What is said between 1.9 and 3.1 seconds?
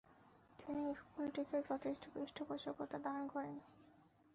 পৃষ্ঠপোষকতা